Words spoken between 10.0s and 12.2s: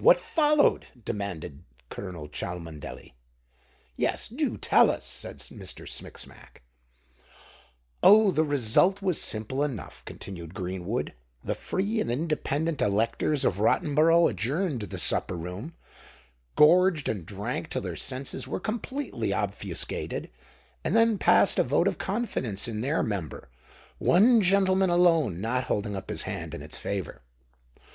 continued Greenwood. "The free and